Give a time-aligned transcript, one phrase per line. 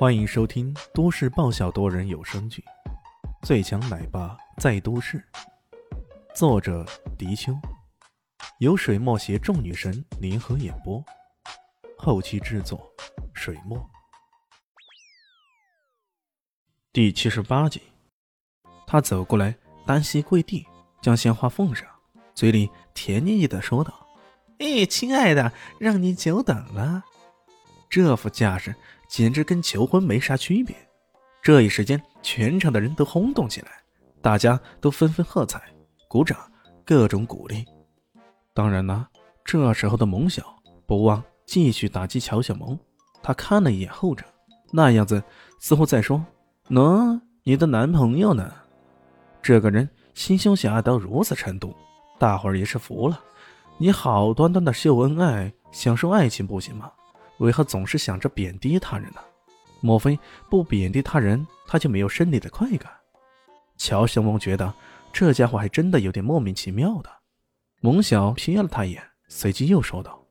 [0.00, 2.64] 欢迎收听都市爆笑多人有声剧
[3.46, 5.18] 《最强奶爸在都市》，
[6.34, 6.86] 作者：
[7.18, 7.52] 迪秋，
[8.60, 11.04] 由水墨携众女神联合演播，
[11.98, 12.90] 后期制作：
[13.34, 13.78] 水墨。
[16.94, 17.82] 第七十八集，
[18.86, 19.54] 他走过来，
[19.86, 20.66] 单膝跪地，
[21.02, 21.86] 将鲜花奉上，
[22.34, 23.92] 嘴里甜腻腻的说道
[24.60, 27.04] ：“哎，亲爱的，让你久等了。”
[27.90, 28.74] 这副架势。
[29.10, 30.72] 简直跟求婚没啥区别。
[31.42, 33.72] 这一时间，全场的人都轰动起来，
[34.22, 35.60] 大家都纷纷喝彩、
[36.06, 36.38] 鼓掌，
[36.84, 37.64] 各种鼓励。
[38.54, 39.08] 当然了，
[39.44, 40.44] 这时候的蒙小
[40.86, 42.78] 不忘继续打击乔小萌。
[43.20, 44.24] 他看了一眼后者，
[44.70, 45.20] 那样子
[45.58, 46.24] 似乎在说
[46.70, 48.54] ：“喏，你的男朋友呢？”
[49.42, 51.74] 这个人心胸狭隘到如此程度，
[52.16, 53.20] 大伙儿也是服了。
[53.76, 56.92] 你好端端的秀恩爱、享受爱情不行吗？
[57.40, 59.20] 为何总是想着贬低他人呢？
[59.82, 60.18] 莫非
[60.50, 62.92] 不贬低他人，他就没有生理的快感？
[63.78, 64.74] 乔小萌觉得
[65.10, 67.10] 这家伙还真的有点莫名其妙的。
[67.80, 70.22] 蒙小瞥了他一眼，随即又说道：“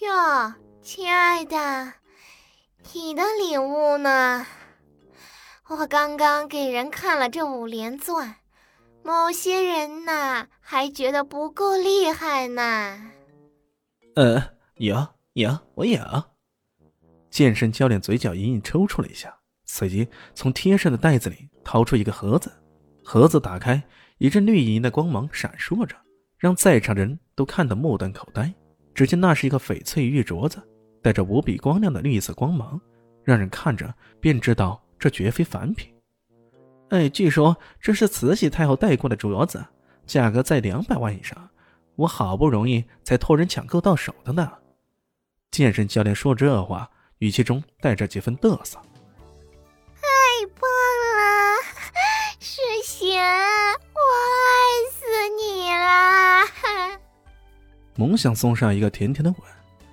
[0.00, 1.92] 哟，亲爱的，
[2.94, 4.46] 你的礼物呢？
[5.68, 8.36] 我刚刚给人看了这五连钻，
[9.04, 13.12] 某些人呐还觉得不够厉害呢。”
[14.16, 14.42] 呃，
[14.76, 16.00] 有有，我有。
[17.30, 19.32] 健身教练嘴角隐隐抽搐了一下，
[19.64, 22.50] 随即从贴身的袋子里掏出一个盒子。
[23.04, 23.82] 盒子打开，
[24.18, 25.96] 一阵绿莹莹的光芒闪烁着，
[26.36, 28.52] 让在场人都看得目瞪口呆。
[28.94, 30.60] 只见那是一个翡翠玉镯子，
[31.00, 32.78] 带着无比光亮的绿色光芒，
[33.24, 35.90] 让人看着便知道这绝非凡品。
[36.90, 39.64] 哎，据说这是慈禧太后戴过的镯子，
[40.04, 41.48] 价格在两百万以上，
[41.94, 44.52] 我好不容易才托人抢购到手的呢。
[45.50, 46.90] 健身教练说这话。
[47.20, 48.78] 语气中带着几分嘚瑟。
[49.94, 50.06] 太
[50.58, 50.70] 棒
[51.18, 51.56] 了，
[52.40, 54.00] 世贤，我
[54.48, 54.50] 爱
[54.90, 55.04] 死
[55.36, 56.98] 你了！
[57.94, 59.38] 萌想送上一个甜甜的吻，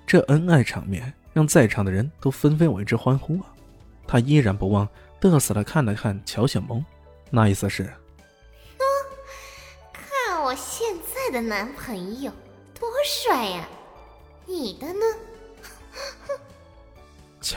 [0.06, 3.52] 这恩爱场面让在场的人都纷纷为之欢呼啊！
[4.06, 4.88] 他依然不忘
[5.20, 6.82] 嘚瑟的看了看乔小萌，
[7.28, 7.82] 那意思是：
[8.78, 8.82] 喏，
[9.92, 12.32] 看我现在的男朋友
[12.72, 13.68] 多帅呀！
[14.46, 15.04] 你的呢？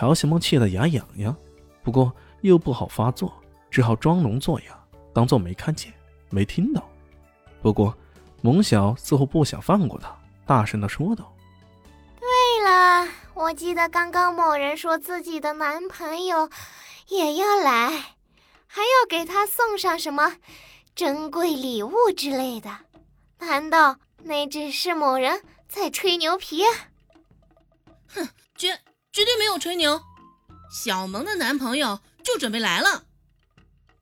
[0.02, 1.38] 乔小萌气得牙痒痒，
[1.84, 3.32] 不过又不好发作，
[3.70, 5.94] 只好装聋作哑，当做没看见、
[6.32, 6.90] 没听到。
[7.62, 7.96] 不过，
[8.42, 11.32] 蒙小似乎不想放过他，大声的说道
[12.20, 12.28] ：“对
[12.68, 16.50] 了，我记得刚刚某人说自己的男朋友
[17.08, 17.92] 也要来，
[18.66, 20.36] 还要给他送上什么
[20.96, 22.76] 珍贵礼物之类的。
[23.38, 26.64] 难道那只是某人在吹牛皮？”
[28.16, 28.80] 哼，绝。
[29.12, 30.02] 绝对没有吹牛，
[30.72, 33.04] 小萌的男朋友就准备来了。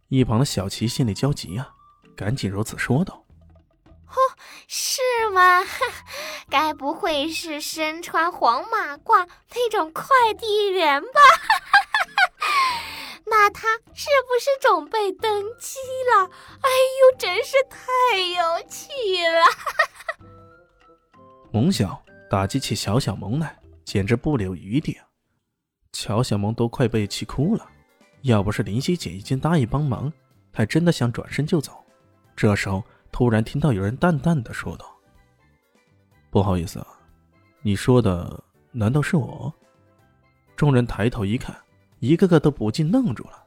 [0.09, 1.69] 一旁的小琪心里焦急呀，
[2.15, 3.25] 赶紧如此说道
[4.07, 4.15] ：“哦，
[4.67, 5.01] 是
[5.33, 5.63] 吗？
[6.49, 10.05] 该不会是身穿黄马褂那种快
[10.37, 11.21] 递员吧？
[13.25, 15.77] 那他是不是准备登机
[16.15, 16.25] 了？
[16.61, 16.69] 哎
[17.01, 18.87] 呦，真是太有趣
[19.27, 19.45] 了！”
[21.51, 23.58] 萌小打击起小小萌来。
[23.89, 25.07] 简直不留余地啊！
[25.93, 27.67] 乔小萌都快被气哭了。
[28.21, 30.13] 要不是林夕姐已经答应帮忙，
[30.53, 31.83] 还真的想转身就走。
[32.35, 34.85] 这时候突然听到有人淡淡的说道
[36.29, 36.87] ：“不好意思啊，
[37.63, 39.51] 你说的难道是我？”
[40.55, 41.57] 众人抬头一看，
[41.97, 43.43] 一个个都不禁愣住了。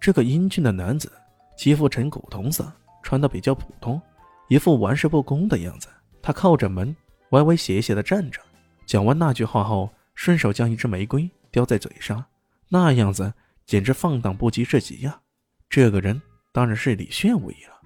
[0.00, 1.12] 这个英俊的男子，
[1.56, 2.68] 肌肤呈古铜色，
[3.04, 4.02] 穿的比较普通，
[4.48, 5.86] 一副玩世不恭的样子。
[6.20, 6.96] 他靠着门，
[7.30, 8.40] 歪歪斜斜的站着。
[8.86, 12.24] 讲完那句话后，顺手将一支玫瑰叼在嘴上，
[12.68, 13.34] 那样子
[13.66, 15.20] 简直放荡不羁至极呀！
[15.68, 17.80] 这个人当然是李炫无疑了。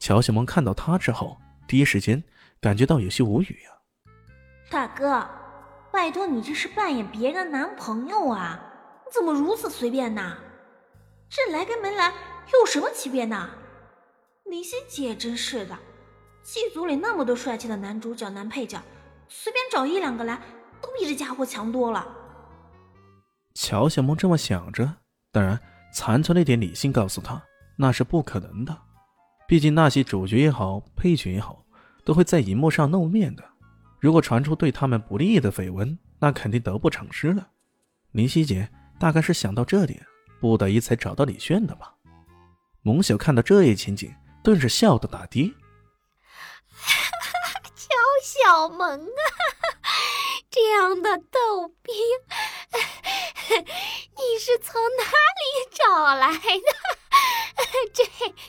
[0.00, 1.38] 乔小萌看到他之后，
[1.68, 2.22] 第一时间
[2.60, 3.70] 感觉到有些无语呀。
[4.68, 5.24] 大哥，
[5.92, 8.60] 拜托你这是扮演别人的男朋友啊？
[9.06, 10.36] 你怎么如此随便呢？
[11.30, 12.12] 这来跟没来
[12.52, 13.48] 有什么区别呢？
[14.44, 15.78] 林夕姐真是的，
[16.42, 18.82] 剧组里那么多帅气的男主角、男配角。
[19.34, 20.38] 随便找一两个来，
[20.82, 22.06] 都比这家伙强多了。
[23.54, 24.96] 乔小萌这么想着，
[25.32, 25.58] 当然
[25.94, 27.42] 残存了一点理性告诉他，
[27.76, 28.78] 那是不可能的。
[29.48, 31.64] 毕竟那些主角也好，配角也好，
[32.04, 33.42] 都会在荧幕上露面的。
[34.00, 37.48] 如果传出对他们不利的绯闻，那肯定得不偿失了。
[38.10, 38.68] 林夕姐
[39.00, 40.06] 大概是想到这点，
[40.42, 41.94] 不得已才找到李炫的吧。
[42.82, 44.14] 蒙小看到这一情景，
[44.44, 45.54] 顿时笑得打的。
[48.22, 49.28] 小萌啊，
[50.48, 51.92] 这样的逗逼，
[53.50, 56.68] 你是从哪里找来的，
[57.92, 58.04] 这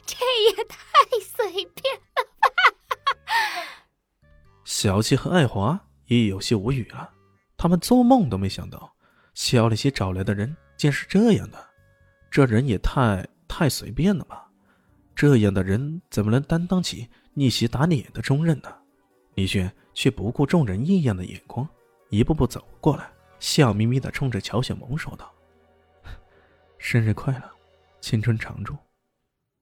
[0.06, 0.16] 这
[0.52, 0.78] 也太
[1.20, 2.48] 随便了吧！
[4.64, 7.10] 小七和爱华也有些无语了，
[7.58, 8.94] 他们做梦都没想到，
[9.34, 11.68] 肖丽西找来的人竟是这样的，
[12.30, 14.48] 这人也太太随便了吧？
[15.16, 18.83] 这样的人怎么能担当起逆袭打脸的重任呢？
[19.36, 21.68] 李轩却不顾众人异样的眼光，
[22.10, 23.10] 一步步走过来，
[23.40, 25.34] 笑眯眯的冲着乔小萌说道
[26.78, 27.52] ：“生日快乐，
[28.00, 28.76] 青春常驻。”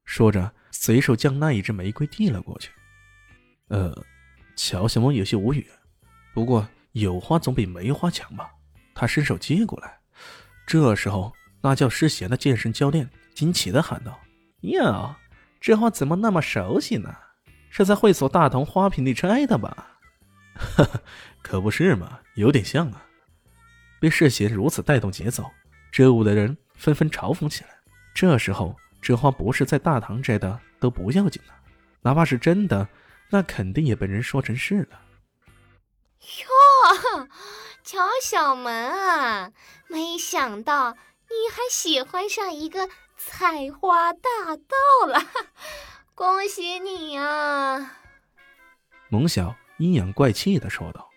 [0.03, 2.71] 说着，随手将那一支玫瑰递了过去。
[3.69, 3.95] 呃，
[4.57, 5.65] 乔小萌有些无语，
[6.33, 8.51] 不过有花总比没花强吧？
[8.93, 9.97] 他伸手接过来。
[10.67, 14.19] 这时候，那叫诗贤的健身教练惊奇的喊道
[14.63, 15.15] ：“哟，
[15.61, 17.15] 这花怎么那么熟悉呢？”
[17.71, 19.97] 是在会所大堂花瓶里摘的吧？
[20.53, 21.01] 哈哈，
[21.41, 23.07] 可不是嘛，有点像啊。
[23.99, 25.49] 被世贤如此带动节奏，
[25.91, 27.69] 这屋的人纷纷嘲讽起来。
[28.13, 31.53] 这时候，这花不是在大堂摘的都不要紧了，
[32.01, 32.87] 哪怕是真的，
[33.29, 34.99] 那肯定也被人说成是了。
[36.19, 37.27] 哟，
[37.83, 39.51] 乔小门啊，
[39.87, 45.21] 没想到你还喜欢上一个采花大盗了。
[46.21, 47.93] 恭喜你呀！
[49.09, 51.09] 蒙晓阴阳怪气的说道。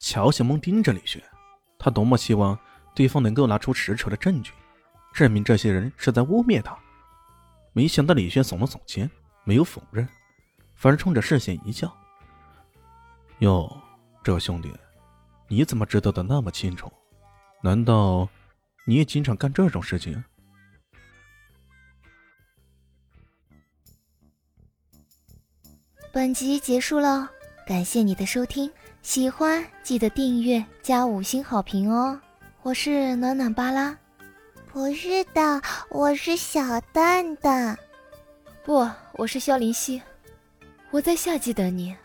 [0.00, 1.22] 乔小萌盯着李轩，
[1.78, 2.58] 他多么希望
[2.96, 4.50] 对方能够拿出实锤的证据，
[5.14, 6.76] 证明这些人是在污蔑他。
[7.72, 9.08] 没想到李轩耸了耸肩，
[9.44, 10.08] 没有否认，
[10.74, 11.96] 反而冲着视线一笑
[13.38, 13.72] ：“哟，
[14.24, 14.74] 这兄弟，
[15.46, 16.92] 你怎么知道的那么清楚？
[17.62, 18.28] 难道
[18.84, 20.24] 你也经常干这种事情？”
[26.12, 27.26] 本集结束了，
[27.66, 28.70] 感谢你的收听，
[29.00, 32.20] 喜欢记得订阅加五星好评哦！
[32.60, 33.96] 我是暖暖巴拉，
[34.70, 37.78] 不是的，我是小蛋蛋，
[38.62, 40.02] 不，我是萧林希，
[40.90, 41.96] 我在夏季等你。